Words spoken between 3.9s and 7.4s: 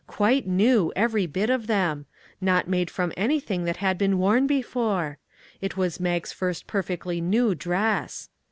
been worn before! It was Mag's first perfectly